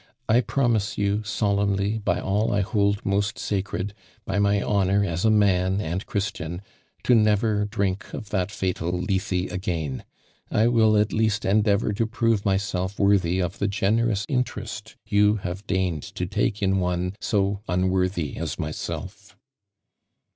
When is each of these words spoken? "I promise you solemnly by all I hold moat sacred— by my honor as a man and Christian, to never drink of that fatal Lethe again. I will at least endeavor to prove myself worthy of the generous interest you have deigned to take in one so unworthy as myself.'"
"I 0.27 0.41
promise 0.41 0.97
you 0.97 1.21
solemnly 1.23 1.99
by 1.99 2.19
all 2.19 2.51
I 2.51 2.61
hold 2.61 3.05
moat 3.05 3.37
sacred— 3.37 3.93
by 4.25 4.39
my 4.39 4.59
honor 4.59 5.05
as 5.05 5.25
a 5.25 5.29
man 5.29 5.79
and 5.79 6.07
Christian, 6.07 6.63
to 7.03 7.13
never 7.13 7.65
drink 7.65 8.11
of 8.11 8.31
that 8.31 8.49
fatal 8.49 8.91
Lethe 8.93 9.31
again. 9.51 10.03
I 10.49 10.69
will 10.69 10.97
at 10.97 11.13
least 11.13 11.45
endeavor 11.45 11.93
to 11.93 12.07
prove 12.07 12.43
myself 12.45 12.97
worthy 12.97 13.39
of 13.39 13.59
the 13.59 13.67
generous 13.67 14.25
interest 14.27 14.95
you 15.05 15.35
have 15.35 15.67
deigned 15.67 16.01
to 16.15 16.25
take 16.25 16.63
in 16.63 16.79
one 16.79 17.13
so 17.19 17.61
unworthy 17.69 18.37
as 18.37 18.57
myself.'" 18.57 19.37